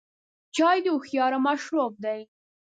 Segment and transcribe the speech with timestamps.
[0.55, 2.19] چای د هوښیارو مشروب دی.